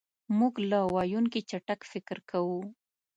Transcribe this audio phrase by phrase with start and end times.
[0.37, 2.61] مونږ له ویونکي چټک فکر کوو.